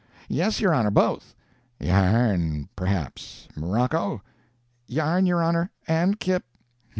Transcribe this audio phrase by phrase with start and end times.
[0.27, 1.35] "'Yes, your Honor both.'
[1.79, 3.47] "'Yarn, perhaps?
[3.55, 4.23] Morocco?'
[4.87, 5.69] "'Yarn, your Honor.
[5.87, 6.43] And kip.'